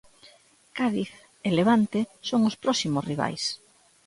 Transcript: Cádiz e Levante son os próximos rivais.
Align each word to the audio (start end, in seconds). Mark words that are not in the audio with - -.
Cádiz 0.77 1.11
e 1.47 1.49
Levante 1.59 1.99
son 2.29 2.41
os 2.49 2.55
próximos 2.63 3.05
rivais. 3.09 3.43